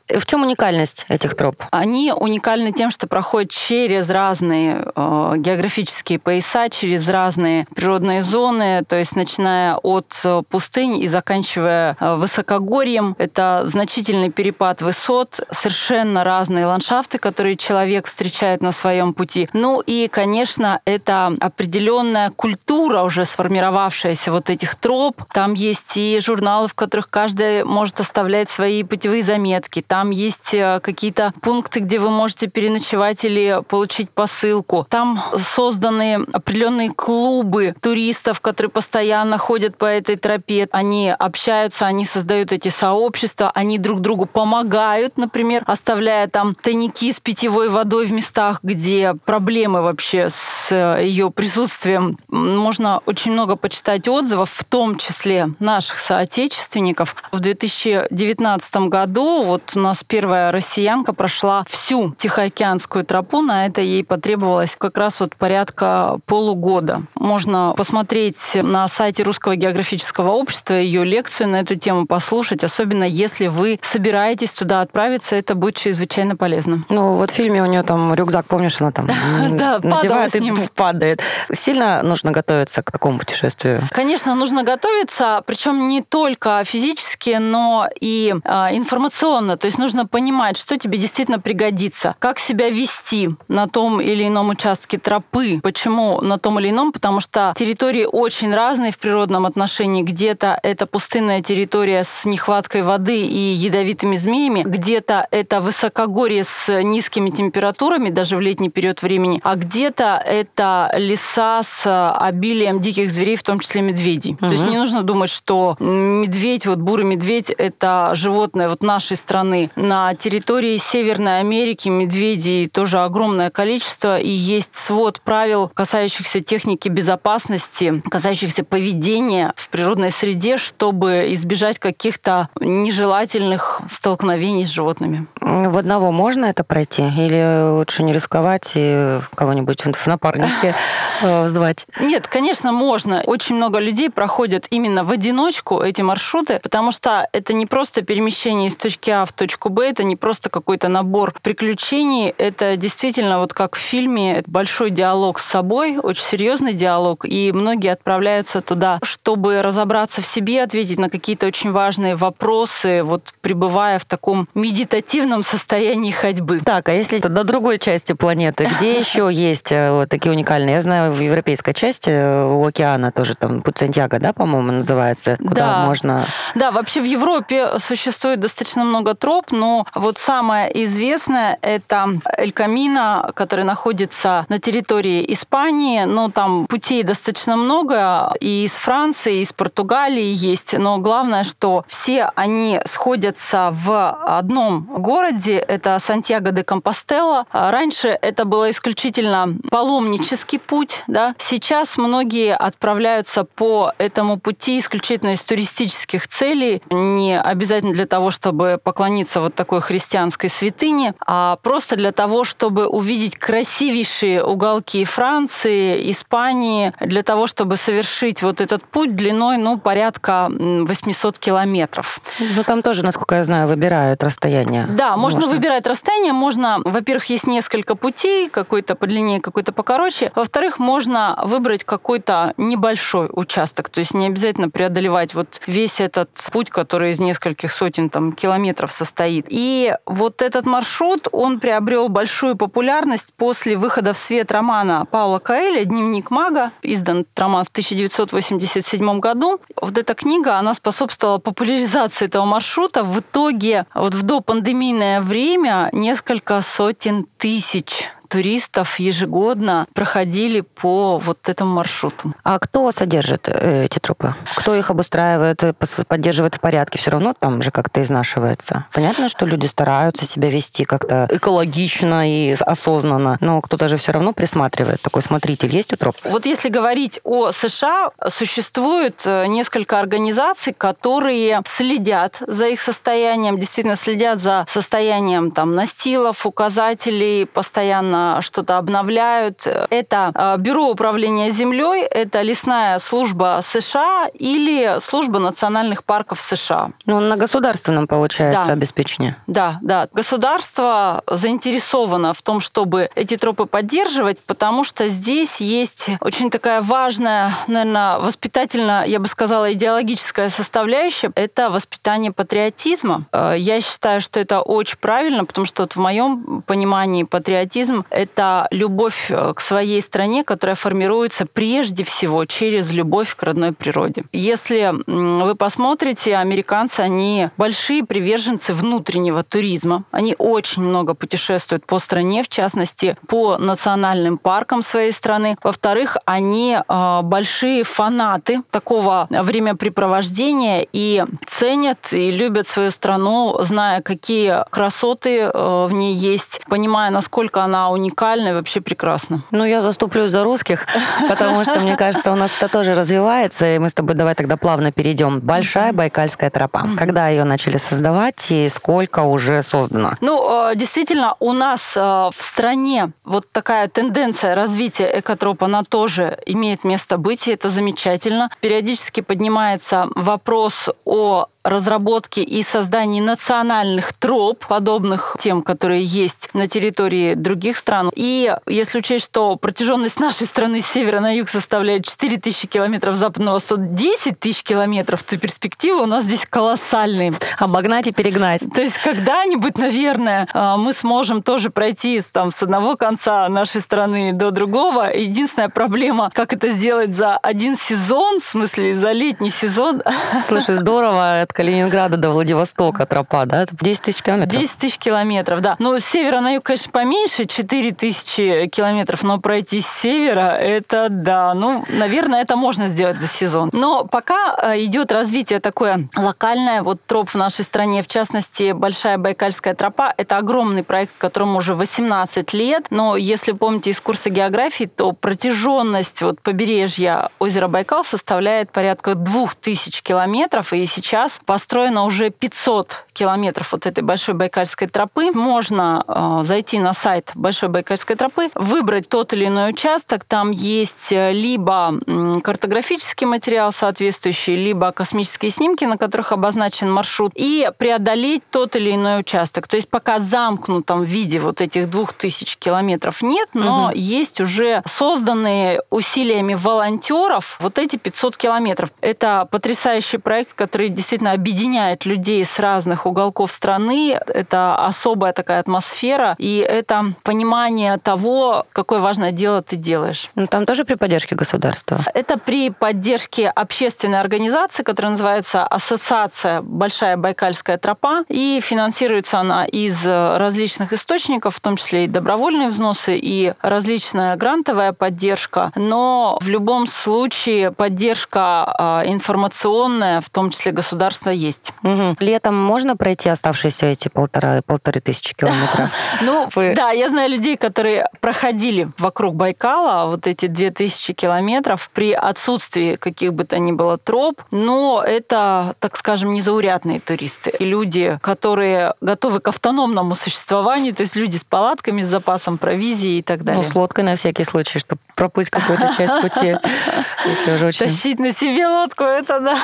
В 0.08 0.24
чем 0.24 0.42
уникальность 0.42 1.04
этих 1.08 1.36
троп? 1.36 1.56
Они 1.70 2.12
уникальны 2.16 2.72
тем, 2.72 2.90
что 2.90 3.06
проходят 3.06 3.50
через 3.50 4.08
разные 4.08 4.84
э, 4.94 5.34
географические 5.36 6.18
пояса, 6.18 6.70
через 6.70 7.08
разные 7.08 7.66
природные 7.74 8.22
зоны, 8.22 8.84
то 8.88 8.96
есть 8.96 9.14
начиная 9.16 9.74
от 9.74 10.18
э, 10.24 10.42
пустынь 10.48 11.02
и 11.02 11.08
заканчивая 11.08 11.96
э, 12.00 12.14
высокогорьем. 12.14 13.16
Это 13.18 13.62
значительный 13.66 14.30
перепад 14.30 14.80
высот, 14.80 15.40
совершенно 15.50 16.24
разные 16.24 16.64
ландшафты, 16.64 17.18
которые 17.18 17.56
человек 17.56 18.06
встречает 18.06 18.62
на 18.62 18.72
своем 18.72 19.12
пути. 19.12 19.48
Ну 19.52 19.82
и, 19.84 20.08
конечно, 20.08 20.80
это 20.86 21.32
определенная 21.40 22.30
культура 22.30 23.02
уже 23.02 23.24
сформировавшаяся 23.24 24.32
вот 24.32 24.48
этих 24.48 24.74
троп. 24.76 25.22
Там 25.32 25.52
есть 25.52 25.96
и 25.96 26.18
журналы, 26.24 26.68
в 26.68 26.74
которых 26.74 27.10
каждый 27.10 27.64
может 27.64 28.00
оставлять 28.00 28.48
свои 28.48 28.82
путевые 28.84 29.22
заметки. 29.22 29.84
Там 29.86 29.97
там 29.98 30.10
есть 30.10 30.54
э, 30.54 30.78
какие-то 30.78 31.32
пункты, 31.40 31.80
где 31.80 31.98
вы 31.98 32.08
можете 32.08 32.46
переночевать 32.46 33.24
или 33.24 33.60
получить 33.66 34.10
посылку. 34.10 34.86
Там 34.88 35.20
созданы 35.56 36.20
определенные 36.32 36.90
клубы 36.90 37.74
туристов, 37.80 38.40
которые 38.40 38.70
постоянно 38.70 39.38
ходят 39.38 39.76
по 39.76 39.86
этой 39.86 40.14
тропе. 40.14 40.68
Они 40.70 41.10
общаются, 41.10 41.84
они 41.86 42.04
создают 42.04 42.52
эти 42.52 42.68
сообщества, 42.68 43.50
они 43.56 43.76
друг 43.80 44.00
другу 44.00 44.26
помогают, 44.26 45.18
например, 45.18 45.64
оставляя 45.66 46.28
там 46.28 46.54
тайники 46.54 47.12
с 47.12 47.18
питьевой 47.18 47.68
водой 47.68 48.06
в 48.06 48.12
местах, 48.12 48.60
где 48.62 49.14
проблемы 49.24 49.82
вообще 49.82 50.30
с 50.30 50.70
э, 50.70 51.00
ее 51.02 51.32
присутствием. 51.32 52.20
Можно 52.28 53.00
очень 53.04 53.32
много 53.32 53.56
почитать 53.56 54.06
отзывов, 54.06 54.50
в 54.52 54.62
том 54.62 54.96
числе 54.96 55.48
наших 55.58 55.98
соотечественников. 55.98 57.16
В 57.32 57.40
2019 57.40 58.76
году 58.88 59.42
вот 59.42 59.74
на 59.74 59.87
нас 59.88 60.04
первая 60.06 60.52
россиянка 60.52 61.14
прошла 61.14 61.64
всю 61.66 62.14
Тихоокеанскую 62.18 63.06
тропу. 63.06 63.40
На 63.40 63.64
это 63.64 63.80
ей 63.80 64.04
потребовалось 64.04 64.76
как 64.76 64.98
раз 64.98 65.20
вот 65.20 65.34
порядка 65.34 66.18
полугода. 66.26 67.02
Можно 67.14 67.72
посмотреть 67.74 68.36
на 68.54 68.86
сайте 68.88 69.22
Русского 69.22 69.56
географического 69.56 70.32
общества 70.32 70.74
ее 70.74 71.04
лекцию 71.04 71.48
на 71.48 71.60
эту 71.60 71.76
тему, 71.76 72.06
послушать, 72.06 72.64
особенно 72.64 73.04
если 73.04 73.46
вы 73.46 73.80
собираетесь 73.80 74.50
туда 74.50 74.82
отправиться, 74.82 75.36
это 75.36 75.54
будет 75.54 75.76
чрезвычайно 75.76 76.36
полезно. 76.36 76.84
Ну, 76.90 77.14
вот 77.14 77.30
в 77.30 77.34
фильме 77.34 77.62
у 77.62 77.66
нее 77.66 77.82
там 77.82 78.12
рюкзак, 78.12 78.44
помнишь, 78.44 78.80
она 78.80 78.92
там 78.92 79.06
надевает 79.38 80.34
и 80.34 80.52
падает. 80.74 81.22
Сильно 81.50 82.02
нужно 82.02 82.30
готовиться 82.30 82.82
к 82.82 82.92
такому 82.92 83.18
путешествию? 83.18 83.88
Конечно, 83.90 84.34
нужно 84.34 84.64
готовиться, 84.64 85.42
причем 85.46 85.88
не 85.88 86.02
только 86.02 86.62
физически, 86.64 87.38
но 87.40 87.88
и 88.00 88.34
а, 88.44 88.68
информационно. 88.72 89.56
То 89.56 89.66
есть 89.68 89.78
нужно 89.78 90.06
понимать, 90.06 90.56
что 90.56 90.78
тебе 90.78 90.98
действительно 90.98 91.38
пригодится, 91.38 92.16
как 92.18 92.38
себя 92.38 92.70
вести 92.70 93.30
на 93.48 93.68
том 93.68 94.00
или 94.00 94.26
ином 94.26 94.48
участке 94.48 94.98
тропы. 94.98 95.60
Почему 95.62 96.20
на 96.20 96.38
том 96.38 96.58
или 96.58 96.70
ином? 96.70 96.92
Потому 96.92 97.20
что 97.20 97.54
территории 97.56 98.06
очень 98.10 98.54
разные 98.54 98.92
в 98.92 98.98
природном 98.98 99.46
отношении. 99.46 100.02
Где-то 100.02 100.58
это 100.62 100.86
пустынная 100.86 101.42
территория 101.42 102.04
с 102.04 102.24
нехваткой 102.24 102.82
воды 102.82 103.26
и 103.26 103.38
ядовитыми 103.38 104.16
змеями, 104.16 104.62
где-то 104.62 105.26
это 105.30 105.60
высокогорье 105.60 106.44
с 106.44 106.82
низкими 106.82 107.30
температурами, 107.30 108.10
даже 108.10 108.36
в 108.36 108.40
летний 108.40 108.70
период 108.70 109.02
времени, 109.02 109.40
а 109.44 109.54
где-то 109.54 110.22
это 110.24 110.92
леса 110.96 111.62
с 111.62 112.12
обилием 112.12 112.80
диких 112.80 113.10
зверей, 113.10 113.36
в 113.36 113.42
том 113.42 113.60
числе 113.60 113.82
медведей. 113.82 114.32
Угу. 114.32 114.46
То 114.46 114.52
есть 114.52 114.68
не 114.68 114.78
нужно 114.78 115.02
думать, 115.02 115.30
что 115.30 115.76
медведь, 115.78 116.66
вот 116.66 116.78
бурый 116.78 117.04
медведь, 117.04 117.50
это 117.50 118.12
животное 118.14 118.68
вот 118.68 118.82
нашей 118.82 119.16
страны. 119.16 119.57
На 119.76 120.14
территории 120.14 120.76
Северной 120.76 121.40
Америки 121.40 121.88
медведей 121.88 122.66
тоже 122.66 123.00
огромное 123.00 123.50
количество, 123.50 124.18
и 124.18 124.28
есть 124.28 124.74
свод 124.74 125.20
правил, 125.20 125.70
касающихся 125.74 126.40
техники 126.40 126.88
безопасности, 126.88 128.02
касающихся 128.10 128.64
поведения 128.64 129.52
в 129.56 129.68
природной 129.68 130.10
среде, 130.10 130.56
чтобы 130.56 131.28
избежать 131.32 131.78
каких-то 131.78 132.48
нежелательных 132.60 133.80
столкновений 133.90 134.64
с 134.64 134.68
животными. 134.68 135.26
В 135.40 135.76
одного 135.76 136.12
можно 136.12 136.46
это 136.46 136.64
пройти? 136.64 137.02
Или 137.02 137.70
лучше 137.70 138.02
не 138.02 138.12
рисковать 138.12 138.72
и 138.74 139.18
кого-нибудь 139.34 139.82
в 139.82 140.06
напарнике 140.06 140.74
э, 141.22 141.48
звать? 141.48 141.86
Нет, 142.00 142.28
конечно, 142.28 142.72
можно. 142.72 143.22
Очень 143.24 143.56
много 143.56 143.78
людей 143.78 144.10
проходят 144.10 144.66
именно 144.70 145.04
в 145.04 145.10
одиночку 145.10 145.80
эти 145.80 146.02
маршруты, 146.02 146.60
потому 146.62 146.92
что 146.92 147.28
это 147.32 147.54
не 147.54 147.66
просто 147.66 148.02
перемещение 148.02 148.68
из 148.68 148.76
точки 148.76 149.10
А 149.10 149.24
в 149.24 149.32
точку 149.32 149.47
Б, 149.68 149.88
это 149.88 150.04
не 150.04 150.16
просто 150.16 150.50
какой-то 150.50 150.88
набор 150.88 151.34
приключений, 151.42 152.34
это 152.38 152.76
действительно 152.76 153.38
вот 153.38 153.52
как 153.52 153.76
в 153.76 153.78
фильме 153.78 154.42
большой 154.46 154.90
диалог 154.90 155.38
с 155.38 155.44
собой, 155.44 155.98
очень 155.98 156.22
серьезный 156.22 156.72
диалог, 156.72 157.24
и 157.24 157.52
многие 157.52 157.92
отправляются 157.92 158.60
туда, 158.60 158.98
чтобы 159.02 159.62
разобраться 159.62 160.22
в 160.22 160.26
себе, 160.26 160.62
ответить 160.62 160.98
на 160.98 161.10
какие-то 161.10 161.46
очень 161.46 161.72
важные 161.72 162.16
вопросы, 162.16 163.02
вот 163.02 163.32
пребывая 163.40 163.98
в 163.98 164.04
таком 164.04 164.48
медитативном 164.54 165.42
состоянии 165.42 166.10
ходьбы. 166.10 166.60
Так, 166.64 166.88
а 166.88 166.92
если 166.92 167.18
на 167.26 167.44
другой 167.44 167.78
части 167.78 168.12
планеты, 168.12 168.68
где 168.76 168.98
еще 168.98 169.28
есть 169.32 169.72
э, 169.72 169.92
вот 169.92 170.08
такие 170.08 170.32
уникальные? 170.32 170.76
Я 170.76 170.80
знаю, 170.80 171.12
в 171.12 171.20
европейской 171.20 171.72
части 171.72 172.10
э, 172.10 172.44
у 172.44 172.66
океана 172.66 173.12
тоже 173.12 173.34
там 173.34 173.62
Путь 173.62 173.78
Сантьяго, 173.78 174.18
да, 174.18 174.32
по-моему, 174.32 174.72
называется, 174.72 175.36
куда 175.36 175.54
да. 175.54 175.86
можно... 175.86 176.26
Да, 176.54 176.70
вообще 176.70 177.00
в 177.00 177.04
Европе 177.04 177.78
существует 177.78 178.40
достаточно 178.40 178.84
много 178.84 179.14
троп, 179.14 179.37
но 179.50 179.86
вот 179.94 180.18
самое 180.18 180.70
известное 180.84 181.58
это 181.62 182.08
Эль 182.36 182.52
Камино, 182.52 183.30
который 183.34 183.64
находится 183.64 184.46
на 184.48 184.58
территории 184.58 185.24
Испании, 185.32 186.04
но 186.04 186.30
там 186.30 186.66
путей 186.66 187.02
достаточно 187.02 187.56
много, 187.56 188.32
и 188.40 188.64
из 188.64 188.72
Франции, 188.72 189.38
и 189.38 189.42
из 189.42 189.52
Португалии 189.52 190.32
есть, 190.34 190.72
но 190.72 190.98
главное, 190.98 191.44
что 191.44 191.84
все 191.86 192.30
они 192.34 192.80
сходятся 192.84 193.70
в 193.72 194.10
одном 194.10 194.82
городе, 194.82 195.56
это 195.58 195.98
Сантьяго 195.98 196.50
де 196.50 196.64
Компостела. 196.64 197.46
Раньше 197.52 198.08
это 198.20 198.44
было 198.44 198.70
исключительно 198.70 199.48
паломнический 199.70 200.58
путь, 200.58 201.02
да. 201.06 201.34
Сейчас 201.38 201.96
многие 201.96 202.54
отправляются 202.54 203.44
по 203.44 203.92
этому 203.98 204.38
пути 204.38 204.78
исключительно 204.78 205.34
из 205.34 205.42
туристических 205.42 206.28
целей, 206.28 206.82
не 206.90 207.38
обязательно 207.38 207.92
для 207.92 208.06
того, 208.06 208.30
чтобы 208.30 208.80
поклониться 208.82 209.27
вот 209.36 209.54
такой 209.54 209.80
христианской 209.80 210.50
святыне, 210.50 211.14
а 211.26 211.56
просто 211.62 211.96
для 211.96 212.12
того, 212.12 212.44
чтобы 212.44 212.86
увидеть 212.86 213.36
красивейшие 213.36 214.42
уголки 214.42 215.04
Франции, 215.04 216.10
Испании, 216.10 216.92
для 217.00 217.22
того, 217.22 217.46
чтобы 217.46 217.76
совершить 217.76 218.42
вот 218.42 218.60
этот 218.60 218.84
путь 218.84 219.14
длиной, 219.16 219.58
ну, 219.58 219.78
порядка 219.78 220.48
800 220.50 221.38
километров. 221.38 222.20
Ну, 222.38 222.62
там 222.64 222.82
тоже, 222.82 223.04
насколько 223.04 223.36
я 223.36 223.44
знаю, 223.44 223.68
выбирают 223.68 224.22
расстояние. 224.22 224.86
Да, 224.88 225.16
можно, 225.16 225.40
можно 225.40 225.54
выбирать 225.54 225.86
расстояние, 225.86 226.32
можно, 226.32 226.78
во-первых, 226.84 227.26
есть 227.26 227.46
несколько 227.46 227.94
путей, 227.94 228.48
какой-то 228.48 228.94
подлиннее, 228.94 229.40
какой-то 229.40 229.72
покороче. 229.72 230.32
Во-вторых, 230.34 230.78
можно 230.78 231.38
выбрать 231.44 231.84
какой-то 231.84 232.54
небольшой 232.56 233.28
участок, 233.32 233.88
то 233.88 234.00
есть 234.00 234.14
не 234.14 234.26
обязательно 234.26 234.70
преодолевать 234.70 235.34
вот 235.34 235.60
весь 235.66 236.00
этот 236.00 236.30
путь, 236.52 236.70
который 236.70 237.12
из 237.12 237.20
нескольких 237.20 237.70
сотен 237.72 238.10
там, 238.10 238.32
километров 238.32 238.90
состоит. 238.90 239.17
И 239.26 239.94
вот 240.06 240.42
этот 240.42 240.66
маршрут, 240.66 241.28
он 241.32 241.60
приобрел 241.60 242.08
большую 242.08 242.56
популярность 242.56 243.32
после 243.36 243.76
выхода 243.76 244.12
в 244.12 244.16
свет 244.16 244.52
романа 244.52 245.06
Паула 245.10 245.38
Каэля 245.38 245.84
«Дневник 245.84 246.30
мага», 246.30 246.72
издан 246.82 247.26
роман 247.36 247.64
в 247.64 247.68
1987 247.68 249.20
году. 249.20 249.60
Вот 249.80 249.96
эта 249.96 250.14
книга, 250.14 250.58
она 250.58 250.74
способствовала 250.74 251.38
популяризации 251.38 252.26
этого 252.26 252.44
маршрута. 252.44 253.04
В 253.04 253.20
итоге 253.20 253.86
вот 253.94 254.14
в 254.14 254.22
допандемийное 254.22 255.20
время 255.20 255.90
несколько 255.92 256.62
сотен 256.62 257.26
тысяч 257.38 258.10
туристов 258.28 258.98
ежегодно 258.98 259.86
проходили 259.94 260.60
по 260.60 261.18
вот 261.18 261.48
этому 261.48 261.74
маршруту. 261.74 262.34
А 262.44 262.58
кто 262.58 262.90
содержит 262.92 263.48
э, 263.48 263.86
эти 263.86 263.98
трупы? 263.98 264.34
Кто 264.56 264.74
их 264.74 264.90
обустраивает, 264.90 265.62
э, 265.64 265.72
поддерживает 266.06 266.56
в 266.56 266.60
порядке? 266.60 266.98
Все 266.98 267.10
равно 267.10 267.34
там 267.38 267.62
же 267.62 267.70
как-то 267.70 268.02
изнашивается. 268.02 268.86
Понятно, 268.92 269.28
что 269.28 269.46
люди 269.46 269.66
стараются 269.66 270.26
себя 270.26 270.50
вести 270.50 270.84
как-то 270.84 271.28
экологично 271.30 272.30
и 272.30 272.56
осознанно, 272.60 273.38
но 273.40 273.60
кто-то 273.60 273.88
же 273.88 273.96
все 273.96 274.12
равно 274.12 274.32
присматривает. 274.32 275.00
Такой 275.02 275.22
смотритель 275.22 275.74
есть 275.74 275.92
у 275.92 275.96
троп? 275.96 276.16
Вот 276.24 276.46
если 276.46 276.68
говорить 276.68 277.20
о 277.24 277.52
США, 277.52 278.10
существует 278.28 279.22
э, 279.24 279.46
несколько 279.46 279.98
организаций, 279.98 280.72
которые 280.72 281.62
следят 281.76 282.42
за 282.46 282.68
их 282.68 282.80
состоянием, 282.80 283.58
действительно 283.58 283.96
следят 283.96 284.38
за 284.38 284.66
состоянием 284.68 285.50
там 285.50 285.74
настилов, 285.74 286.44
указателей, 286.46 287.46
постоянно 287.46 288.17
что-то 288.40 288.78
обновляют. 288.78 289.66
Это 289.90 290.30
а, 290.34 290.56
Бюро 290.56 290.88
управления 290.88 291.50
землей, 291.50 292.04
это 292.04 292.42
лесная 292.42 292.98
служба 292.98 293.60
США 293.62 294.28
или 294.34 295.00
служба 295.00 295.38
национальных 295.38 296.04
парков 296.04 296.40
США. 296.40 296.90
Ну, 297.06 297.20
на 297.20 297.36
государственном, 297.36 298.06
получается, 298.06 298.66
да. 298.66 298.72
обеспечение. 298.72 299.36
Да, 299.46 299.78
да. 299.82 300.08
Государство 300.12 301.22
заинтересовано 301.26 302.32
в 302.32 302.42
том, 302.42 302.60
чтобы 302.60 303.10
эти 303.14 303.36
тропы 303.36 303.66
поддерживать, 303.66 304.38
потому 304.40 304.84
что 304.84 305.08
здесь 305.08 305.60
есть 305.60 306.06
очень 306.20 306.50
такая 306.50 306.82
важная, 306.82 307.52
наверное, 307.66 308.18
воспитательно, 308.18 309.04
я 309.06 309.18
бы 309.18 309.26
сказала, 309.26 309.72
идеологическая 309.72 310.48
составляющая. 310.48 311.30
Это 311.34 311.70
воспитание 311.70 312.32
патриотизма. 312.32 313.26
Э, 313.32 313.54
я 313.56 313.80
считаю, 313.80 314.20
что 314.20 314.40
это 314.40 314.60
очень 314.60 314.98
правильно, 314.98 315.44
потому 315.44 315.66
что 315.66 315.82
вот 315.82 315.94
в 315.94 315.98
моем 315.98 316.62
понимании 316.62 317.24
патриотизм 317.24 318.04
это 318.10 318.66
любовь 318.70 319.30
э, 319.30 319.52
к 319.54 319.60
своей 319.60 320.00
стране, 320.02 320.44
которая 320.44 320.74
формируется 320.74 321.46
прежде 321.46 322.04
всего 322.04 322.44
через 322.44 322.90
любовь 322.92 323.34
к 323.34 323.42
родной 323.42 323.72
природе. 323.72 324.24
Если 324.32 324.92
вы 325.06 325.54
посмотрите, 325.54 326.36
американцы, 326.36 327.00
они 327.00 327.50
большие 327.56 328.04
приверженцы 328.04 328.72
внутреннего 328.74 329.42
туризма. 329.42 330.04
Они 330.10 330.34
очень 330.38 330.82
много 330.82 331.14
путешествуют 331.14 331.86
по 331.86 331.98
стране, 331.98 332.42
в 332.42 332.48
частности, 332.48 333.16
по 333.26 333.58
национальным 333.58 334.38
паркам 334.38 334.82
своей 334.82 335.12
страны. 335.12 335.56
Во-вторых, 335.62 336.16
они 336.24 336.76
э, 336.76 337.20
большие 337.22 337.84
фанаты 337.84 338.62
такого 338.70 339.26
времяпрепровождения 339.30 340.86
и 340.92 341.24
ценят 341.46 342.12
и 342.12 342.30
любят 342.30 342.68
свою 342.68 342.90
страну, 342.90 343.56
зная, 343.60 344.00
какие 344.00 344.64
красоты 344.70 345.40
э, 345.40 345.86
в 345.88 345.92
ней 345.92 346.14
есть, 346.14 346.60
понимая, 346.68 347.10
насколько 347.10 347.62
она 347.62 347.90
уникально 347.98 348.48
и 348.48 348.52
вообще 348.52 348.80
прекрасно. 348.80 349.42
Ну, 349.50 349.64
я 349.64 349.80
заступлюсь 349.80 350.30
за 350.30 350.44
русских, 350.44 350.86
потому 351.28 351.64
что, 351.64 351.80
мне 351.80 351.96
кажется, 351.96 352.32
у 352.32 352.36
нас 352.36 352.50
это 352.56 352.70
тоже 352.70 352.94
развивается, 352.94 353.66
и 353.66 353.78
мы 353.78 353.88
с 353.88 353.94
тобой 353.94 354.14
давай 354.14 354.34
тогда 354.34 354.56
плавно 354.56 354.92
перейдем. 354.92 355.40
Большая 355.40 355.92
Байкальская 355.92 356.50
тропа. 356.50 356.88
Когда 356.96 357.28
ее 357.28 357.44
начали 357.44 357.76
создавать 357.76 358.50
и 358.50 358.68
сколько 358.68 359.20
уже 359.20 359.62
создано? 359.62 360.12
Ну, 360.20 360.70
э, 360.70 360.76
действительно, 360.76 361.34
у 361.40 361.52
нас 361.52 361.80
э, 361.96 362.00
в 362.00 362.34
стране 362.34 363.12
вот 363.24 363.50
такая 363.52 363.88
тенденция 363.88 364.54
развития 364.54 365.10
экотроп, 365.18 365.64
она 365.64 365.82
тоже 365.82 366.38
имеет 366.46 366.84
место 366.84 367.18
быть, 367.18 367.48
и 367.48 367.52
это 367.52 367.68
замечательно. 367.68 368.50
Периодически 368.60 369.20
поднимается 369.20 370.08
вопрос 370.14 370.88
о 371.04 371.46
разработке 371.68 372.42
и 372.42 372.62
создании 372.62 373.20
национальных 373.20 374.12
троп, 374.12 374.66
подобных 374.66 375.36
тем, 375.40 375.62
которые 375.62 376.04
есть 376.04 376.48
на 376.54 376.68
территории 376.68 377.34
других 377.34 377.76
стран. 377.76 378.10
И 378.14 378.54
если 378.66 378.98
учесть, 378.98 379.24
что 379.24 379.56
протяженность 379.56 380.20
нашей 380.20 380.46
страны 380.46 380.80
с 380.80 380.86
севера 380.86 381.20
на 381.20 381.34
юг 381.34 381.48
составляет 381.48 382.06
4 382.06 382.38
тысячи 382.38 382.66
километров, 382.66 383.14
с 383.14 383.18
запада 383.18 383.46
на 383.46 383.52
восток 383.52 383.94
10 383.94 384.38
тысяч 384.38 384.62
километров, 384.62 385.22
то 385.22 385.36
перспективы 385.36 386.02
у 386.02 386.06
нас 386.06 386.24
здесь 386.24 386.46
колоссальные. 386.48 387.32
Обогнать 387.58 388.06
и 388.06 388.12
перегнать. 388.12 388.62
То 388.74 388.80
есть 388.80 388.96
когда-нибудь, 389.02 389.78
наверное, 389.78 390.46
а, 390.54 390.76
мы 390.76 390.92
сможем 390.92 391.42
тоже 391.42 391.70
пройти 391.70 392.22
там, 392.32 392.50
с 392.50 392.62
одного 392.62 392.96
конца 392.96 393.48
нашей 393.48 393.80
страны 393.80 394.32
до 394.32 394.50
другого. 394.50 395.10
Единственная 395.14 395.68
проблема, 395.68 396.30
как 396.34 396.52
это 396.52 396.68
сделать 396.68 397.10
за 397.10 397.36
один 397.36 397.76
сезон, 397.76 398.40
в 398.40 398.44
смысле 398.44 398.94
за 398.94 399.12
летний 399.12 399.50
сезон. 399.50 400.02
Слушай, 400.46 400.76
здорово 400.76 401.42
от 401.42 401.52
Калининграда 401.58 402.16
до 402.16 402.30
Владивостока 402.30 403.04
тропа, 403.04 403.44
да? 403.44 403.66
10 403.68 404.00
тысяч 404.00 404.22
километров. 404.22 404.60
10 404.60 404.74
тысяч 404.76 404.96
километров, 404.96 405.60
да. 405.60 405.74
Ну, 405.80 405.98
с 405.98 406.04
севера 406.04 406.40
на 406.40 406.52
юг, 406.52 406.62
конечно, 406.62 406.92
поменьше, 406.92 407.46
4 407.46 407.90
тысячи 407.94 408.68
километров, 408.68 409.24
но 409.24 409.38
пройти 409.38 409.80
с 409.80 409.88
севера, 409.88 410.52
это 410.52 411.08
да. 411.10 411.54
Ну, 411.54 411.84
наверное, 411.88 412.42
это 412.42 412.54
можно 412.54 412.86
сделать 412.86 413.18
за 413.18 413.26
сезон. 413.26 413.70
Но 413.72 414.04
пока 414.04 414.54
э, 414.56 414.84
идет 414.84 415.10
развитие 415.10 415.58
такое 415.58 416.08
локальное, 416.14 416.84
вот 416.84 417.04
троп 417.04 417.30
в 417.30 417.34
нашей 417.34 417.64
стране, 417.64 418.04
в 418.04 418.06
частности, 418.06 418.70
Большая 418.70 419.18
Байкальская 419.18 419.74
тропа, 419.74 420.14
это 420.16 420.36
огромный 420.36 420.84
проект, 420.84 421.14
которому 421.18 421.56
уже 421.58 421.74
18 421.74 422.52
лет, 422.52 422.86
но 422.90 423.16
если 423.16 423.50
помните 423.50 423.90
из 423.90 424.00
курса 424.00 424.30
географии, 424.30 424.84
то 424.84 425.10
протяженность 425.10 426.22
вот 426.22 426.40
побережья 426.40 427.30
озера 427.40 427.66
Байкал 427.66 428.04
составляет 428.04 428.70
порядка 428.70 429.16
2000 429.16 430.04
километров, 430.04 430.72
и 430.72 430.86
сейчас 430.86 431.37
построено 431.44 432.04
уже 432.04 432.30
500 432.30 433.04
километров 433.12 433.72
вот 433.72 433.86
этой 433.86 434.02
Большой 434.02 434.34
Байкальской 434.34 434.88
тропы. 434.88 435.32
Можно 435.32 436.04
э, 436.06 436.44
зайти 436.46 436.78
на 436.78 436.92
сайт 436.92 437.32
Большой 437.34 437.68
Байкальской 437.68 438.16
тропы, 438.16 438.50
выбрать 438.54 439.08
тот 439.08 439.32
или 439.32 439.46
иной 439.46 439.70
участок. 439.70 440.24
Там 440.24 440.50
есть 440.52 441.10
э, 441.10 441.32
либо 441.32 441.94
картографический 442.42 443.26
материал 443.26 443.72
соответствующий, 443.72 444.56
либо 444.56 444.92
космические 444.92 445.50
снимки, 445.50 445.84
на 445.84 445.98
которых 445.98 446.32
обозначен 446.32 446.90
маршрут, 446.92 447.32
и 447.34 447.68
преодолеть 447.76 448.42
тот 448.50 448.76
или 448.76 448.94
иной 448.94 449.20
участок. 449.20 449.66
То 449.66 449.76
есть 449.76 449.88
пока 449.88 450.20
замкнутом 450.20 451.02
виде 451.02 451.40
вот 451.40 451.60
этих 451.60 451.90
двух 451.90 452.12
тысяч 452.12 452.56
километров 452.56 453.22
нет, 453.22 453.48
но 453.54 453.86
угу. 453.86 453.92
есть 453.96 454.40
уже 454.40 454.82
созданные 454.86 455.82
усилиями 455.90 456.54
волонтеров 456.54 457.56
вот 457.60 457.78
эти 457.78 457.96
500 457.96 458.36
километров. 458.36 458.90
Это 459.00 459.48
потрясающий 459.50 460.18
проект, 460.18 460.52
который 460.52 460.88
действительно 460.88 461.27
объединяет 461.32 462.04
людей 462.04 462.44
с 462.44 462.58
разных 462.58 463.06
уголков 463.06 463.50
страны. 463.50 464.18
Это 464.26 464.74
особая 464.76 465.32
такая 465.32 465.60
атмосфера, 465.60 466.34
и 466.38 466.58
это 466.58 467.12
понимание 467.22 467.98
того, 467.98 468.66
какое 468.72 469.00
важное 469.00 469.32
дело 469.32 469.62
ты 469.62 469.76
делаешь. 469.76 470.30
Ну, 470.34 470.46
там 470.46 470.66
тоже 470.66 470.84
при 470.84 470.94
поддержке 470.94 471.34
государства? 471.34 472.04
Это 472.14 472.38
при 472.38 472.70
поддержке 472.70 473.48
общественной 473.48 474.20
организации, 474.20 474.82
которая 474.82 475.12
называется 475.12 475.66
Ассоциация 475.66 476.62
Большая 476.62 477.16
Байкальская 477.16 477.78
тропа, 477.78 478.24
и 478.28 478.60
финансируется 478.62 479.38
она 479.38 479.64
из 479.64 480.04
различных 480.04 480.92
источников, 480.92 481.56
в 481.56 481.60
том 481.60 481.76
числе 481.76 482.04
и 482.04 482.08
добровольные 482.08 482.68
взносы, 482.68 483.16
и 483.16 483.52
различная 483.62 484.36
грантовая 484.36 484.92
поддержка. 484.92 485.72
Но 485.74 486.38
в 486.40 486.48
любом 486.48 486.86
случае 486.86 487.70
поддержка 487.70 488.64
а, 488.66 489.02
информационная, 489.04 490.20
в 490.20 490.30
том 490.30 490.50
числе 490.50 490.72
государства, 491.18 491.30
есть. 491.30 491.72
Угу. 491.82 492.16
Летом 492.20 492.56
можно 492.56 492.96
пройти 492.96 493.28
оставшиеся 493.28 493.86
эти 493.86 494.08
полтора, 494.08 494.62
полторы 494.62 495.00
тысячи 495.00 495.34
километров? 495.34 495.90
Ну, 496.20 496.48
да, 496.54 496.90
я 496.90 497.08
знаю 497.08 497.30
людей, 497.30 497.56
которые 497.56 498.06
проходили 498.20 498.88
вокруг 498.98 499.34
Байкала 499.34 500.06
вот 500.06 500.26
эти 500.26 500.46
две 500.46 500.70
тысячи 500.70 501.12
километров 501.12 501.90
при 501.94 502.12
отсутствии 502.12 502.96
каких 502.96 503.32
бы 503.34 503.44
то 503.44 503.58
ни 503.58 503.72
было 503.72 503.98
троп, 503.98 504.42
но 504.50 505.02
это, 505.06 505.74
так 505.78 505.96
скажем, 505.96 506.32
незаурядные 506.32 507.00
туристы. 507.00 507.50
И 507.50 507.64
люди, 507.64 508.18
которые 508.20 508.94
готовы 509.00 509.40
к 509.40 509.48
автономному 509.48 510.14
существованию, 510.14 510.94
то 510.94 511.02
есть 511.02 511.16
люди 511.16 511.36
с 511.36 511.44
палатками, 511.44 512.02
с 512.02 512.06
запасом 512.06 512.58
провизии 512.58 513.18
и 513.18 513.22
так 513.22 513.44
далее. 513.44 513.62
Ну, 513.62 513.70
с 513.70 513.74
лодкой 513.74 514.04
на 514.04 514.16
всякий 514.16 514.44
случай, 514.44 514.78
чтобы 514.78 515.00
проплыть 515.14 515.50
какую-то 515.50 515.94
часть 515.96 516.20
пути. 516.20 516.56
Тащить 517.78 518.18
на 518.18 518.32
себе 518.32 518.66
лодку, 518.66 519.04
это 519.04 519.40
да. 519.40 519.58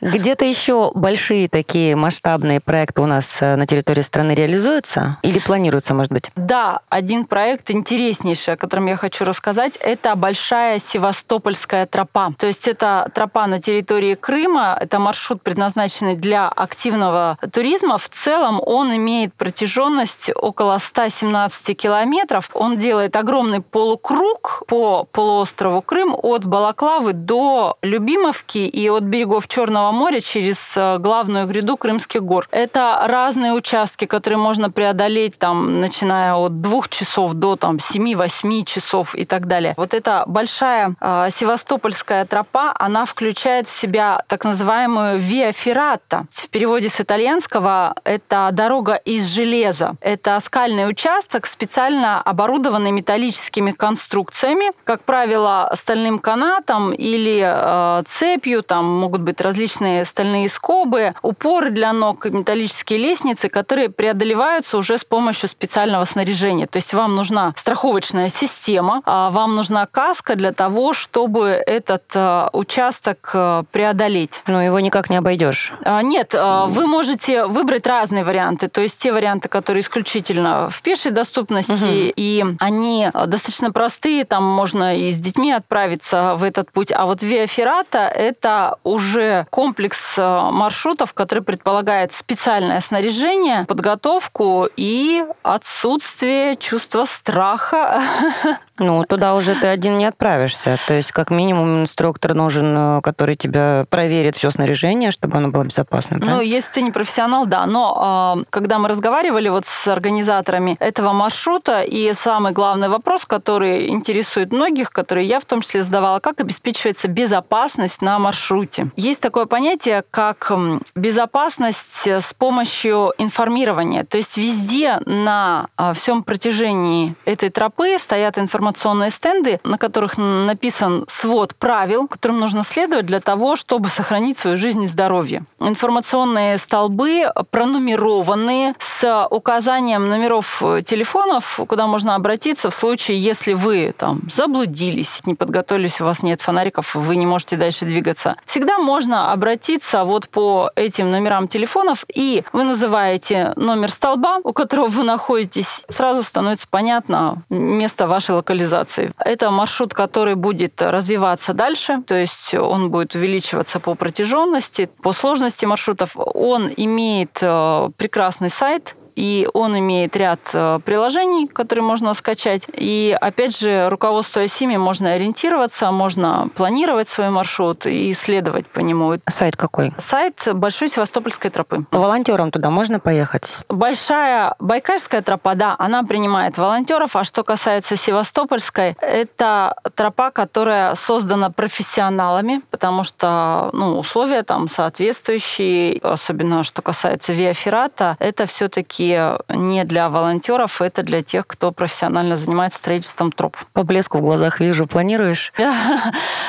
Где-то 0.00 0.44
еще 0.44 0.77
большие 0.94 1.48
такие 1.48 1.96
масштабные 1.96 2.60
проекты 2.60 3.02
у 3.02 3.06
нас 3.06 3.24
э, 3.40 3.56
на 3.56 3.66
территории 3.66 4.02
страны 4.02 4.32
реализуются? 4.32 5.18
Или 5.22 5.38
планируются, 5.38 5.94
может 5.94 6.12
быть? 6.12 6.30
Да, 6.36 6.80
один 6.88 7.24
проект 7.24 7.70
интереснейший, 7.70 8.54
о 8.54 8.56
котором 8.56 8.86
я 8.86 8.96
хочу 8.96 9.24
рассказать, 9.24 9.76
это 9.80 10.14
большая 10.16 10.78
Севастопольская 10.78 11.86
тропа. 11.86 12.32
То 12.38 12.46
есть 12.46 12.68
это 12.68 13.10
тропа 13.14 13.46
на 13.46 13.60
территории 13.60 14.14
Крыма, 14.14 14.76
это 14.80 14.98
маршрут, 14.98 15.42
предназначенный 15.42 16.14
для 16.14 16.48
активного 16.48 17.38
туризма. 17.52 17.98
В 17.98 18.08
целом 18.08 18.60
он 18.64 18.94
имеет 18.96 19.34
протяженность 19.34 20.30
около 20.34 20.78
117 20.78 21.76
километров. 21.76 22.50
Он 22.54 22.78
делает 22.78 23.16
огромный 23.16 23.60
полукруг 23.60 24.62
по 24.66 25.04
полуострову 25.04 25.82
Крым 25.82 26.14
от 26.14 26.44
Балаклавы 26.44 27.12
до 27.12 27.76
Любимовки 27.82 28.58
и 28.58 28.88
от 28.88 29.02
берегов 29.04 29.48
Черного 29.48 29.92
моря 29.92 30.20
через 30.20 30.67
главную 30.74 31.46
гряду 31.46 31.76
Крымских 31.76 32.22
гор. 32.22 32.48
Это 32.50 33.00
разные 33.06 33.52
участки, 33.52 34.04
которые 34.04 34.38
можно 34.38 34.70
преодолеть, 34.70 35.38
там, 35.38 35.80
начиная 35.80 36.34
от 36.34 36.60
двух 36.60 36.88
часов 36.88 37.34
до 37.34 37.56
там, 37.56 37.76
7-8 37.76 38.64
часов 38.64 39.14
и 39.14 39.24
так 39.24 39.46
далее. 39.46 39.74
Вот 39.76 39.94
эта 39.94 40.24
большая 40.26 40.94
э, 41.00 41.28
севастопольская 41.34 42.24
тропа, 42.24 42.74
она 42.78 43.04
включает 43.04 43.66
в 43.66 43.80
себя 43.80 44.22
так 44.26 44.44
называемую 44.44 45.18
Виа 45.18 45.52
Феррата. 45.52 46.26
В 46.30 46.48
переводе 46.48 46.88
с 46.88 47.00
итальянского 47.00 47.94
это 48.04 48.50
дорога 48.52 48.94
из 48.94 49.24
железа. 49.24 49.94
Это 50.00 50.38
скальный 50.40 50.88
участок, 50.88 51.46
специально 51.46 52.20
оборудованный 52.22 52.90
металлическими 52.90 53.72
конструкциями, 53.72 54.72
как 54.84 55.02
правило, 55.02 55.72
стальным 55.74 56.18
канатом 56.18 56.92
или 56.92 57.42
э, 57.44 58.02
цепью, 58.08 58.62
там 58.62 58.84
могут 58.84 59.22
быть 59.22 59.40
различные 59.40 60.04
стальные 60.04 60.46
скобы, 60.58 61.14
упоры 61.22 61.70
для 61.70 61.92
ног, 61.92 62.24
металлические 62.24 62.98
лестницы, 62.98 63.48
которые 63.48 63.90
преодолеваются 63.90 64.76
уже 64.76 64.98
с 64.98 65.04
помощью 65.04 65.48
специального 65.48 66.04
снаряжения. 66.04 66.66
То 66.66 66.78
есть 66.78 66.92
вам 66.94 67.14
нужна 67.14 67.54
страховочная 67.56 68.28
система, 68.28 69.02
а 69.04 69.30
вам 69.30 69.54
нужна 69.54 69.86
каска 69.86 70.34
для 70.34 70.52
того, 70.52 70.94
чтобы 70.94 71.62
этот 71.64 72.04
э, 72.14 72.48
участок 72.52 73.30
э, 73.34 73.62
преодолеть. 73.70 74.42
Но 74.48 74.60
его 74.60 74.80
никак 74.80 75.10
не 75.10 75.16
обойдешь. 75.16 75.72
А, 75.84 76.02
нет, 76.02 76.34
вы 76.34 76.86
можете 76.86 77.46
выбрать 77.46 77.86
разные 77.86 78.24
варианты. 78.24 78.68
То 78.68 78.80
есть 78.80 79.00
те 79.00 79.12
варианты, 79.12 79.48
которые 79.48 79.82
исключительно 79.82 80.68
в 80.70 80.82
пешей 80.82 81.12
доступности, 81.12 81.72
угу. 81.72 82.12
и 82.16 82.44
они 82.58 83.10
достаточно 83.26 83.70
простые, 83.70 84.24
там 84.24 84.44
можно 84.44 84.96
и 84.96 85.12
с 85.12 85.18
детьми 85.18 85.52
отправиться 85.52 86.34
в 86.34 86.42
этот 86.42 86.72
путь. 86.72 86.90
А 86.92 87.06
вот 87.06 87.22
Виа 87.22 87.46
Феррата– 87.46 87.98
это 88.14 88.76
уже 88.82 89.46
комплекс 89.50 90.18
маршрутов, 90.50 91.14
который 91.14 91.42
предполагает 91.42 92.12
специальное 92.12 92.80
снаряжение, 92.80 93.64
подготовку 93.66 94.68
и 94.76 95.24
отсутствие 95.42 96.56
чувства 96.56 97.04
страха. 97.04 98.00
Ну, 98.80 99.02
туда 99.02 99.34
уже 99.34 99.56
ты 99.56 99.66
один 99.66 99.98
не 99.98 100.04
отправишься. 100.04 100.78
То 100.86 100.94
есть, 100.94 101.10
как 101.10 101.30
минимум, 101.30 101.80
инструктор 101.80 102.34
нужен, 102.34 102.76
э, 102.76 103.00
который 103.00 103.34
тебя 103.34 103.86
проверит 103.90 104.36
все 104.36 104.52
снаряжение, 104.52 105.10
чтобы 105.10 105.38
оно 105.38 105.48
было 105.48 105.64
безопасным. 105.64 106.20
Ну, 106.24 106.40
если 106.40 106.70
ты 106.70 106.82
не 106.82 106.92
профессионал, 106.92 107.46
да. 107.46 107.66
Но 107.66 108.36
э, 108.38 108.44
когда 108.50 108.78
мы 108.78 108.88
разговаривали 108.88 109.48
вот 109.48 109.64
с 109.66 109.88
организаторами 109.88 110.76
этого 110.78 111.12
маршрута, 111.12 111.82
и 111.82 112.12
самый 112.12 112.52
главный 112.52 112.88
вопрос, 112.88 113.24
который 113.24 113.88
интересует 113.88 114.52
многих, 114.52 114.90
который 114.90 115.26
я 115.26 115.40
в 115.40 115.44
том 115.44 115.60
числе 115.60 115.82
задавала, 115.82 116.20
как 116.20 116.40
обеспечивается 116.40 117.08
безопасность 117.08 118.00
на 118.00 118.18
маршруте. 118.18 118.90
Есть 118.94 119.20
такое 119.20 119.46
понятие, 119.46 120.04
как 120.10 120.37
как 120.38 120.58
безопасность 120.94 122.06
с 122.06 122.32
помощью 122.34 123.12
информирования. 123.18 124.04
То 124.04 124.16
есть 124.16 124.36
везде 124.36 125.00
на 125.04 125.68
а, 125.76 125.92
всем 125.92 126.22
протяжении 126.22 127.14
этой 127.24 127.50
тропы 127.50 127.98
стоят 127.98 128.38
информационные 128.38 129.10
стенды, 129.10 129.60
на 129.64 129.78
которых 129.78 130.16
написан 130.16 131.04
свод 131.08 131.54
правил, 131.54 132.08
которым 132.08 132.40
нужно 132.40 132.64
следовать 132.64 133.06
для 133.06 133.20
того, 133.20 133.56
чтобы 133.56 133.88
сохранить 133.88 134.38
свою 134.38 134.56
жизнь 134.56 134.82
и 134.84 134.86
здоровье. 134.86 135.44
Информационные 135.60 136.58
столбы 136.58 137.24
пронумерованные 137.50 138.74
с 139.00 139.26
указанием 139.30 140.08
номеров 140.08 140.62
э, 140.62 140.82
телефонов, 140.84 141.60
куда 141.68 141.86
можно 141.86 142.14
обратиться 142.14 142.70
в 142.70 142.74
случае, 142.74 143.18
если 143.18 143.52
вы 143.52 143.94
там 143.96 144.20
заблудились, 144.30 145.20
не 145.26 145.34
подготовились, 145.34 146.00
у 146.00 146.04
вас 146.04 146.22
нет 146.22 146.40
фонариков, 146.40 146.94
вы 146.94 147.16
не 147.16 147.26
можете 147.26 147.56
дальше 147.56 147.84
двигаться. 147.84 148.36
Всегда 148.44 148.78
можно 148.78 149.32
обратиться 149.32 150.04
вот 150.04 150.17
по 150.26 150.70
этим 150.74 151.10
номерам 151.10 151.46
телефонов, 151.46 152.04
и 152.12 152.42
вы 152.52 152.64
называете 152.64 153.52
номер 153.56 153.90
столба, 153.90 154.38
у 154.42 154.52
которого 154.52 154.88
вы 154.88 155.04
находитесь, 155.04 155.84
сразу 155.88 156.22
становится 156.22 156.66
понятно 156.68 157.44
место 157.50 158.06
вашей 158.08 158.34
локализации. 158.34 159.12
Это 159.18 159.50
маршрут, 159.50 159.94
который 159.94 160.34
будет 160.34 160.82
развиваться 160.82 161.52
дальше, 161.52 162.02
то 162.06 162.14
есть 162.14 162.54
он 162.54 162.90
будет 162.90 163.14
увеличиваться 163.14 163.80
по 163.80 163.94
протяженности, 163.94 164.90
по 165.02 165.12
сложности 165.12 165.64
маршрутов. 165.64 166.16
Он 166.16 166.70
имеет 166.76 167.38
э, 167.40 167.90
прекрасный 167.96 168.50
сайт, 168.50 168.94
и 169.18 169.48
он 169.52 169.76
имеет 169.76 170.14
ряд 170.14 170.38
э, 170.52 170.78
приложений, 170.84 171.48
которые 171.48 171.84
можно 171.84 172.14
скачать. 172.14 172.68
И 172.72 173.16
опять 173.20 173.58
же, 173.58 173.88
руководствуясь 173.88 174.62
ими, 174.62 174.76
можно 174.76 175.12
ориентироваться, 175.12 175.90
можно 175.90 176.48
планировать 176.54 177.08
свой 177.08 177.30
маршрут 177.30 177.84
и 177.86 178.12
исследовать 178.12 178.68
по 178.68 178.78
нему. 178.78 179.18
Сайт 179.28 179.56
какой? 179.56 179.92
Сайт 179.98 180.48
Большой 180.54 180.88
Севастопольской 180.88 181.50
тропы. 181.50 181.84
Волонтерам 181.90 182.52
туда 182.52 182.70
можно 182.70 183.00
поехать? 183.00 183.58
Большая 183.68 184.54
Байкальская 184.60 185.20
тропа, 185.20 185.56
да, 185.56 185.74
она 185.80 186.04
принимает 186.04 186.56
волонтеров. 186.56 187.16
А 187.16 187.24
что 187.24 187.42
касается 187.42 187.96
Севастопольской, 187.96 188.96
это 189.00 189.74
тропа, 189.96 190.30
которая 190.30 190.94
создана 190.94 191.50
профессионалами, 191.50 192.62
потому 192.70 193.02
что 193.02 193.70
ну, 193.72 193.98
условия 193.98 194.44
там 194.44 194.68
соответствующие, 194.68 195.98
особенно 196.04 196.62
что 196.62 196.82
касается 196.82 197.32
виаферата, 197.32 198.16
это 198.20 198.46
все-таки 198.46 199.07
не 199.48 199.84
для 199.84 200.08
волонтеров, 200.08 200.80
это 200.82 201.02
для 201.02 201.22
тех, 201.22 201.46
кто 201.46 201.72
профессионально 201.72 202.36
занимается 202.36 202.78
строительством 202.78 203.32
троп. 203.32 203.56
По 203.72 203.82
блеску 203.82 204.18
в 204.18 204.22
глазах 204.22 204.60
вижу. 204.60 204.86
Планируешь? 204.86 205.52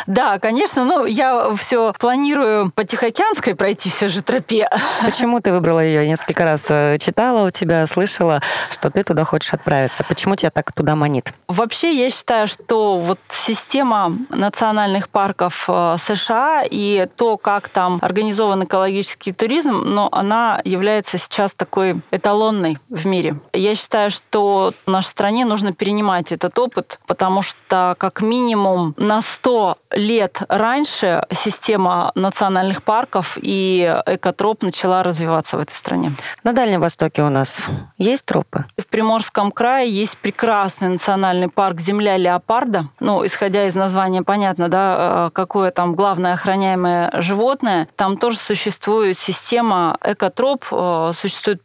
Да, 0.07 0.39
конечно. 0.39 0.85
Ну, 0.85 1.05
я 1.05 1.51
все 1.55 1.93
планирую 1.99 2.71
по 2.71 2.83
Тихоокеанской 2.83 3.53
пройти 3.53 3.89
все 3.89 4.07
же 4.07 4.23
тропе. 4.23 4.67
Почему 5.03 5.39
ты 5.39 5.51
выбрала 5.51 5.81
ее? 5.81 6.07
Несколько 6.07 6.45
раз 6.45 6.63
э, 6.69 6.97
читала 6.99 7.45
у 7.47 7.51
тебя, 7.51 7.85
слышала, 7.85 8.41
что 8.71 8.89
ты 8.89 9.03
туда 9.03 9.23
хочешь 9.23 9.53
отправиться. 9.53 10.03
Почему 10.07 10.35
тебя 10.35 10.49
так 10.49 10.71
туда 10.71 10.95
манит? 10.95 11.31
Вообще, 11.47 11.93
я 11.93 12.09
считаю, 12.09 12.47
что 12.47 12.97
вот 12.97 13.19
система 13.29 14.11
национальных 14.29 15.09
парков 15.09 15.65
э, 15.67 15.97
США 16.03 16.63
и 16.69 17.07
то, 17.15 17.37
как 17.37 17.69
там 17.69 17.99
организован 18.01 18.63
экологический 18.63 19.31
туризм, 19.31 19.83
но 19.85 20.09
она 20.11 20.59
является 20.63 21.17
сейчас 21.17 21.51
такой 21.53 22.01
эталоном 22.11 22.48
эталонной 22.49 22.77
в 22.89 23.05
мире. 23.05 23.39
Я 23.53 23.75
считаю, 23.75 24.11
что 24.11 24.73
нашей 24.85 25.07
стране 25.07 25.45
нужно 25.45 25.73
перенимать 25.73 26.31
этот 26.31 26.57
опыт, 26.59 26.99
потому 27.07 27.41
что 27.41 27.95
как 27.97 28.21
минимум 28.21 28.93
на 28.97 29.21
100 29.21 29.77
лет 29.91 30.41
раньше 30.49 31.23
система 31.31 32.11
национальных 32.15 32.83
парков 32.83 33.37
и 33.41 34.01
экотроп 34.05 34.63
начала 34.63 35.03
развиваться 35.03 35.57
в 35.57 35.59
этой 35.59 35.73
стране. 35.73 36.13
На 36.43 36.53
Дальнем 36.53 36.81
Востоке 36.81 37.23
у 37.23 37.29
нас 37.29 37.65
есть 37.97 38.25
тропы? 38.25 38.65
В 38.77 38.87
Приморском 38.87 39.51
крае 39.51 39.89
есть 39.89 40.17
прекрасный 40.17 40.89
национальный 40.89 41.49
парк 41.49 41.79
«Земля 41.79 42.17
леопарда». 42.17 42.89
Ну, 42.99 43.25
исходя 43.25 43.67
из 43.67 43.75
названия, 43.75 44.23
понятно, 44.23 44.69
да, 44.69 45.27
э, 45.27 45.29
какое 45.33 45.71
там 45.71 45.95
главное 45.95 46.33
охраняемое 46.33 47.11
животное. 47.21 47.87
Там 47.95 48.17
тоже 48.17 48.37
существует 48.37 49.17
система 49.17 49.97
экотроп, 50.03 50.65
э, 50.71 51.11
существует 51.13 51.63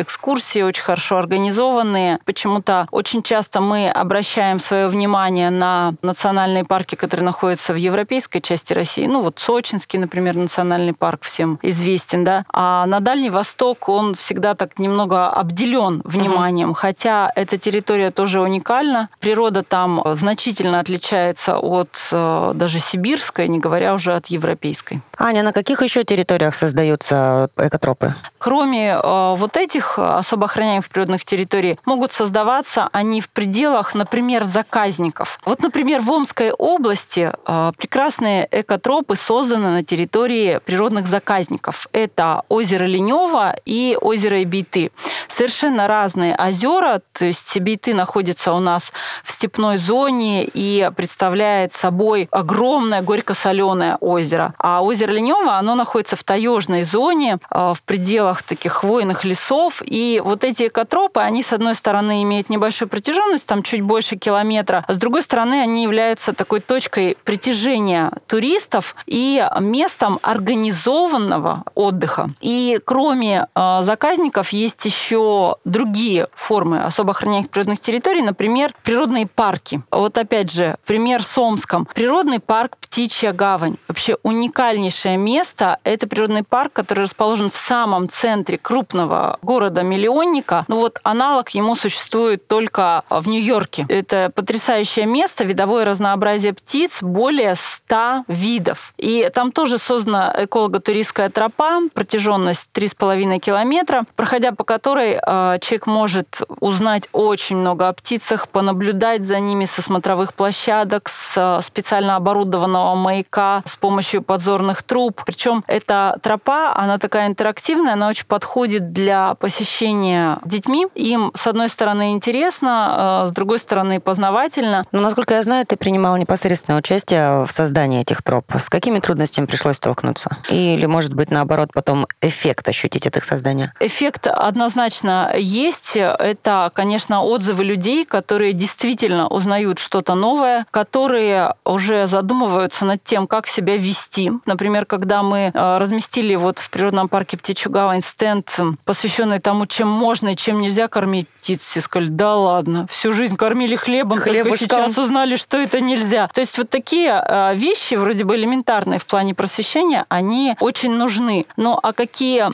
экскурсии, 0.00 0.62
очень 0.62 0.82
хорошо 0.82 1.18
организованные. 1.18 2.18
Почему-то 2.24 2.86
очень 2.90 3.22
часто 3.22 3.60
мы 3.60 3.90
обращаем 3.90 4.60
свое 4.60 4.88
внимание 4.88 5.50
на 5.50 5.94
национальные 6.02 6.64
парки, 6.64 6.94
который 6.94 7.22
находится 7.22 7.72
в 7.72 7.76
европейской 7.76 8.40
части 8.40 8.72
России, 8.72 9.06
ну 9.06 9.20
вот 9.20 9.38
Сочинский, 9.38 9.98
например, 9.98 10.36
национальный 10.36 10.92
парк 10.92 11.22
всем 11.22 11.58
известен, 11.62 12.24
да, 12.24 12.44
а 12.52 12.86
на 12.86 13.00
Дальний 13.00 13.30
Восток 13.30 13.88
он 13.88 14.14
всегда 14.14 14.54
так 14.54 14.78
немного 14.78 15.28
обделен 15.28 16.02
вниманием, 16.04 16.70
uh-huh. 16.70 16.74
хотя 16.74 17.32
эта 17.34 17.58
территория 17.58 18.10
тоже 18.10 18.40
уникальна, 18.40 19.08
природа 19.20 19.62
там 19.62 20.02
значительно 20.14 20.80
отличается 20.80 21.58
от 21.58 21.90
э, 22.12 22.52
даже 22.54 22.78
сибирской, 22.78 23.48
не 23.48 23.58
говоря 23.58 23.94
уже 23.94 24.14
от 24.14 24.26
европейской. 24.26 25.02
Аня, 25.18 25.42
на 25.42 25.52
каких 25.52 25.82
еще 25.82 26.04
территориях 26.04 26.54
создаются 26.54 27.50
экотропы? 27.56 28.14
Кроме 28.38 28.90
э, 28.90 29.34
вот 29.38 29.56
этих 29.56 29.98
особо 29.98 30.44
охраняемых 30.46 30.88
природных 30.88 31.24
территорий, 31.24 31.78
могут 31.86 32.12
создаваться 32.12 32.88
они 32.92 33.20
в 33.20 33.30
пределах, 33.30 33.94
например, 33.94 34.44
заказников. 34.44 35.38
Вот, 35.44 35.62
например, 35.62 36.00
в 36.00 36.10
Омской 36.10 36.52
области 36.52 37.32
а, 37.44 37.72
прекрасные 37.72 38.48
экотропы 38.50 39.16
созданы 39.16 39.70
на 39.70 39.82
территории 39.82 40.60
природных 40.64 41.06
заказников. 41.06 41.86
Это 41.92 42.42
озеро 42.48 42.84
Ленева 42.84 43.56
и 43.64 43.96
озеро 44.00 44.42
Эбейты. 44.42 44.90
Совершенно 45.28 45.86
разные 45.86 46.36
озера, 46.36 47.00
то 47.12 47.24
есть 47.24 47.56
Эбейты 47.56 47.94
находится 47.94 48.52
у 48.52 48.58
нас 48.58 48.92
в 49.22 49.32
степной 49.32 49.76
зоне 49.78 50.44
и 50.44 50.90
представляет 50.96 51.72
собой 51.72 52.28
огромное 52.30 53.02
горько-соленое 53.02 53.96
озеро. 54.00 54.54
А 54.58 54.82
озеро 54.82 55.12
Ленева, 55.12 55.56
оно 55.56 55.74
находится 55.74 56.16
в 56.16 56.24
таежной 56.24 56.82
зоне, 56.82 57.38
а, 57.50 57.74
в 57.74 57.82
пределах 57.82 58.42
таких 58.42 58.72
хвойных 58.72 59.24
лесов. 59.28 59.82
И 59.84 60.20
вот 60.24 60.44
эти 60.44 60.68
экотропы, 60.68 61.20
они, 61.20 61.42
с 61.42 61.52
одной 61.52 61.74
стороны, 61.74 62.22
имеют 62.22 62.50
небольшую 62.50 62.88
протяженность, 62.88 63.46
там 63.46 63.62
чуть 63.62 63.82
больше 63.82 64.16
километра, 64.16 64.84
а 64.86 64.92
с 64.92 64.96
другой 64.96 65.22
стороны, 65.22 65.60
они 65.60 65.82
являются 65.82 66.32
такой 66.32 66.60
точкой 66.60 67.16
притяжения 67.24 68.12
туристов 68.26 68.94
и 69.06 69.44
местом 69.60 70.18
организованного 70.22 71.64
отдыха. 71.74 72.30
И 72.40 72.80
кроме 72.84 73.46
э, 73.54 73.80
заказников 73.82 74.50
есть 74.50 74.84
еще 74.84 75.56
другие 75.64 76.28
формы 76.34 76.82
особо 76.82 77.10
охраняемых 77.10 77.50
природных 77.50 77.80
территорий, 77.80 78.22
например, 78.22 78.74
природные 78.82 79.26
парки. 79.26 79.82
Вот 79.90 80.18
опять 80.18 80.50
же, 80.50 80.76
пример 80.86 81.22
с 81.22 81.36
Омском. 81.38 81.86
Природный 81.94 82.40
парк 82.40 82.76
Птичья 82.80 83.32
гавань. 83.32 83.76
Вообще 83.88 84.16
уникальнейшее 84.22 85.16
место. 85.16 85.78
Это 85.84 86.06
природный 86.06 86.42
парк, 86.42 86.72
который 86.72 87.04
расположен 87.04 87.50
в 87.50 87.56
самом 87.56 88.08
центре 88.08 88.58
крупного 88.58 89.17
города-миллионника. 89.42 90.64
Ну 90.68 90.78
вот 90.78 91.00
аналог 91.02 91.50
ему 91.50 91.76
существует 91.76 92.46
только 92.46 93.04
в 93.10 93.28
Нью-Йорке. 93.28 93.86
Это 93.88 94.30
потрясающее 94.34 95.06
место, 95.06 95.44
видовое 95.44 95.84
разнообразие 95.84 96.52
птиц, 96.52 97.02
более 97.02 97.54
100 97.54 98.24
видов. 98.28 98.94
И 98.96 99.30
там 99.32 99.52
тоже 99.52 99.78
создана 99.78 100.34
эколого-туристская 100.38 101.30
тропа, 101.30 101.80
протяженность 101.92 102.70
3,5 102.74 103.38
километра, 103.38 104.04
проходя 104.16 104.52
по 104.52 104.64
которой 104.64 105.18
э, 105.20 105.58
человек 105.60 105.86
может 105.86 106.42
узнать 106.60 107.08
очень 107.12 107.56
много 107.56 107.88
о 107.88 107.92
птицах, 107.92 108.48
понаблюдать 108.48 109.22
за 109.24 109.40
ними 109.40 109.64
со 109.64 109.82
смотровых 109.82 110.34
площадок, 110.34 111.08
с 111.08 111.36
э, 111.36 111.62
специально 111.62 112.16
оборудованного 112.16 112.94
маяка, 112.94 113.62
с 113.66 113.76
помощью 113.76 114.22
подзорных 114.22 114.82
труб. 114.82 115.22
Причем 115.26 115.64
эта 115.66 116.18
тропа, 116.22 116.72
она 116.74 116.98
такая 116.98 117.26
интерактивная, 117.26 117.94
она 117.94 118.08
очень 118.08 118.26
подходит 118.26 118.92
для 118.92 119.07
посещения 119.38 120.38
детьми. 120.44 120.86
Им, 120.94 121.32
с 121.34 121.46
одной 121.46 121.68
стороны, 121.68 122.12
интересно, 122.12 123.24
э, 123.24 123.28
с 123.28 123.32
другой 123.32 123.58
стороны, 123.58 124.00
познавательно. 124.00 124.86
Но, 124.92 125.00
насколько 125.00 125.34
я 125.34 125.42
знаю, 125.42 125.66
ты 125.66 125.76
принимала 125.76 126.16
непосредственно 126.16 126.38
непосредственное 126.38 126.78
участие 126.78 127.44
в 127.44 127.50
создании 127.50 128.00
этих 128.00 128.22
троп. 128.22 128.44
С 128.54 128.68
какими 128.68 129.00
трудностями 129.00 129.46
пришлось 129.46 129.76
столкнуться? 129.76 130.38
Или, 130.48 130.86
может 130.86 131.14
быть, 131.14 131.30
наоборот, 131.30 131.70
потом 131.74 132.06
эффект 132.20 132.68
ощутить 132.68 133.06
от 133.06 133.16
их 133.16 133.24
создания? 133.24 133.72
Эффект 133.80 134.26
однозначно 134.26 135.32
есть. 135.36 135.92
Это, 135.96 136.70
конечно, 136.74 137.22
отзывы 137.22 137.64
людей, 137.64 138.04
которые 138.04 138.52
действительно 138.52 139.28
узнают 139.28 139.78
что-то 139.78 140.14
новое, 140.14 140.66
которые 140.70 141.54
уже 141.64 142.06
задумываются 142.06 142.84
над 142.84 143.02
тем, 143.04 143.26
как 143.26 143.46
себя 143.46 143.76
вести. 143.76 144.32
Например, 144.46 144.86
когда 144.86 145.22
мы 145.22 145.50
э, 145.52 145.78
разместили 145.78 146.34
вот 146.34 146.58
в 146.58 146.70
природном 146.70 147.08
парке 147.08 147.36
Птичью 147.36 147.70
гавань 147.72 148.02
стенд, 148.02 148.56
посвященная 148.98 149.38
тому, 149.38 149.66
чем 149.66 149.86
можно 149.86 150.30
и 150.30 150.36
чем 150.36 150.60
нельзя 150.60 150.88
кормить 150.88 151.28
птиц. 151.28 151.62
Все 151.62 151.80
сказали, 151.80 152.08
да 152.08 152.34
ладно, 152.34 152.88
всю 152.90 153.12
жизнь 153.12 153.36
кормили 153.36 153.76
хлебом, 153.76 154.18
Хлебушком. 154.18 154.50
только 154.50 154.58
сейчас 154.58 154.98
узнали, 154.98 155.36
что 155.36 155.56
это 155.56 155.80
нельзя. 155.80 156.26
То 156.34 156.40
есть 156.40 156.58
вот 156.58 156.68
такие 156.68 157.10
э, 157.24 157.54
вещи, 157.54 157.94
вроде 157.94 158.24
бы 158.24 158.34
элементарные 158.34 158.98
в 158.98 159.06
плане 159.06 159.36
просвещения, 159.36 160.04
они 160.08 160.56
очень 160.58 160.90
нужны. 160.94 161.46
Но 161.56 161.78
а 161.80 161.92
какие 161.92 162.46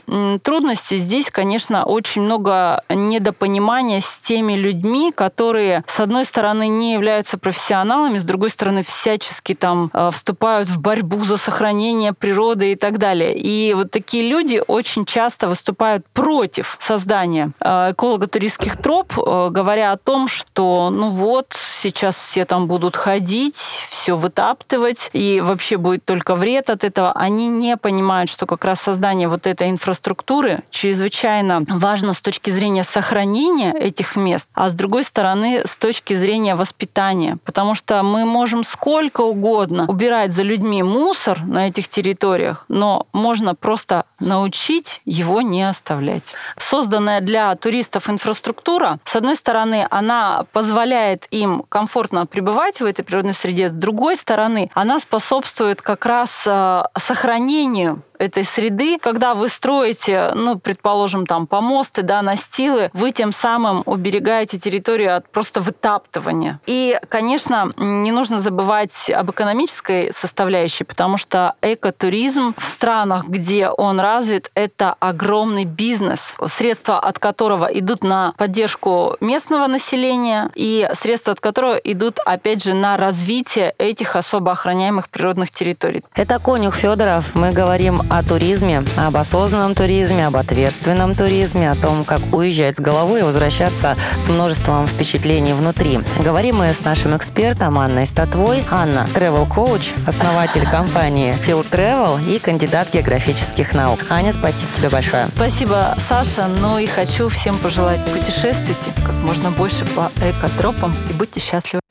трудности? 0.43 0.97
Здесь, 0.97 1.31
конечно, 1.31 1.83
очень 1.83 2.21
много 2.21 2.83
недопонимания 2.89 4.01
с 4.01 4.19
теми 4.19 4.53
людьми, 4.53 5.11
которые, 5.11 5.83
с 5.87 5.99
одной 5.99 6.25
стороны, 6.25 6.67
не 6.67 6.93
являются 6.93 7.39
профессионалами, 7.39 8.19
с 8.19 8.23
другой 8.23 8.51
стороны, 8.51 8.83
всячески 8.83 9.55
там 9.55 9.89
э, 9.91 10.11
вступают 10.13 10.69
в 10.69 10.79
борьбу 10.79 11.25
за 11.25 11.37
сохранение 11.37 12.13
природы 12.13 12.73
и 12.73 12.75
так 12.75 12.99
далее. 12.99 13.35
И 13.35 13.73
вот 13.73 13.89
такие 13.89 14.29
люди 14.29 14.61
очень 14.67 15.05
часто 15.05 15.47
выступают 15.47 16.05
против 16.13 16.34
создания 16.79 17.51
э, 17.59 17.91
эколого-туристских 17.91 18.77
троп, 18.77 19.13
э, 19.17 19.49
говоря 19.49 19.91
о 19.91 19.97
том, 19.97 20.27
что 20.27 20.89
ну 20.91 21.11
вот, 21.11 21.55
сейчас 21.81 22.15
все 22.15 22.45
там 22.45 22.67
будут 22.67 22.95
ходить, 22.95 23.57
все 23.89 24.17
вытаптывать, 24.17 25.09
и 25.13 25.41
вообще 25.43 25.77
будет 25.77 26.05
только 26.05 26.35
вред 26.35 26.69
от 26.69 26.83
этого. 26.83 27.11
Они 27.13 27.47
не 27.47 27.77
понимают, 27.77 28.29
что 28.29 28.45
как 28.45 28.65
раз 28.65 28.81
создание 28.81 29.27
вот 29.27 29.47
этой 29.47 29.69
инфраструктуры 29.69 30.63
чрезвычайно 30.69 31.63
важно 31.67 32.13
с 32.13 32.21
точки 32.21 32.51
зрения 32.51 32.83
сохранения 32.83 33.71
этих 33.71 34.15
мест, 34.15 34.47
а 34.53 34.69
с 34.69 34.73
другой 34.73 35.03
стороны, 35.03 35.63
с 35.65 35.75
точки 35.77 36.15
зрения 36.15 36.55
воспитания. 36.55 37.37
Потому 37.45 37.75
что 37.75 38.03
мы 38.03 38.25
можем 38.25 38.63
сколько 38.65 39.21
угодно 39.21 39.85
убирать 39.87 40.31
за 40.31 40.43
людьми 40.43 40.83
мусор 40.83 41.41
на 41.45 41.67
этих 41.67 41.87
территориях, 41.87 42.65
но 42.67 43.07
можно 43.13 43.55
просто 43.55 44.05
научить 44.19 45.01
его 45.05 45.41
не 45.41 45.67
оставлять. 45.67 46.24
Созданная 46.57 47.21
для 47.21 47.55
туристов 47.55 48.09
инфраструктура, 48.09 48.99
с 49.05 49.15
одной 49.15 49.35
стороны, 49.35 49.87
она 49.89 50.45
позволяет 50.51 51.27
им 51.31 51.63
комфортно 51.69 52.25
пребывать 52.25 52.81
в 52.81 52.85
этой 52.85 53.03
природной 53.03 53.33
среде, 53.33 53.69
с 53.69 53.73
другой 53.73 54.15
стороны, 54.15 54.71
она 54.73 54.99
способствует 54.99 55.81
как 55.81 56.05
раз 56.05 56.43
э, 56.45 56.83
сохранению 56.97 58.03
этой 58.19 58.43
среды, 58.43 58.97
когда 58.99 59.33
вы 59.33 59.49
строите, 59.49 60.31
ну, 60.33 60.57
предположим, 60.57 61.25
там 61.25 61.47
помосты, 61.47 62.01
да, 62.01 62.21
настилы, 62.21 62.89
вы 62.93 63.11
тем 63.11 63.31
самым 63.31 63.83
уберегаете 63.85 64.57
территорию 64.59 65.15
от 65.15 65.29
просто 65.29 65.61
вытаптывания. 65.61 66.59
И, 66.65 66.99
конечно, 67.09 67.71
не 67.77 68.11
нужно 68.11 68.39
забывать 68.39 69.09
об 69.09 69.31
экономической 69.31 70.11
составляющей, 70.13 70.83
потому 70.83 71.17
что 71.17 71.55
экотуризм 71.61 72.55
в 72.57 72.67
странах, 72.67 73.27
где 73.27 73.69
он 73.69 73.99
развит, 73.99 74.51
это 74.55 74.95
огромный 74.99 75.65
бизнес, 75.65 76.35
средства 76.47 76.99
от 76.99 77.19
которого 77.19 77.65
идут 77.65 78.03
на 78.03 78.33
поддержку 78.37 79.17
местного 79.21 79.67
населения 79.67 80.51
и 80.55 80.89
средства 80.99 81.33
от 81.33 81.39
которого 81.39 81.75
идут, 81.75 82.19
опять 82.25 82.63
же, 82.63 82.73
на 82.73 82.97
развитие 82.97 83.73
этих 83.77 84.15
особо 84.15 84.51
охраняемых 84.51 85.09
природных 85.09 85.51
территорий. 85.51 86.03
Это 86.15 86.39
Конюх 86.39 86.75
Федоров. 86.75 87.35
Мы 87.35 87.51
говорим 87.51 88.01
о 88.09 88.23
туризме, 88.23 88.83
об 88.97 89.17
осознанном 89.17 89.75
туризме, 89.75 90.27
об 90.27 90.35
ответственном 90.37 91.15
туризме, 91.15 91.71
о 91.71 91.75
том, 91.75 92.03
как 92.03 92.21
уезжать 92.31 92.77
с 92.77 92.79
головой 92.79 93.21
и 93.21 93.23
возвращаться 93.23 93.95
с 94.25 94.29
множеством 94.29 94.87
впечатлений 94.87 95.53
внутри. 95.53 95.99
Говорим 96.19 96.57
мы 96.57 96.73
с 96.73 96.83
нашим 96.83 97.15
экспертом 97.15 97.79
Анной 97.79 98.05
Статвой. 98.05 98.63
Анна– 98.71 99.07
travel-коуч, 99.13 99.93
основатель 100.07 100.65
компании 100.65 101.35
Field 101.45 101.69
Travel 101.69 102.19
и 102.27 102.39
кандидат 102.39 102.89
географических 102.93 103.73
наук. 103.73 103.99
Аня, 104.09 104.31
спасибо 104.33 104.71
тебе 104.75 104.89
большое. 104.89 105.27
Спасибо, 105.35 105.95
Саша. 106.07 106.47
Ну 106.47 106.77
и 106.77 106.85
хочу 106.85 107.29
всем 107.29 107.57
пожелать 107.57 108.03
путешествуйте 108.05 108.91
как 109.05 109.15
можно 109.23 109.51
больше 109.51 109.85
по 109.95 110.11
экотропам 110.21 110.95
и 111.09 111.13
будьте 111.13 111.39
счастливы. 111.39 111.84